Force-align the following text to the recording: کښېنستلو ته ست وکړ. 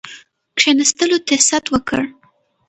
کښېنستلو 0.57 1.17
ته 1.27 1.35
ست 1.47 1.65
وکړ. 1.73 2.01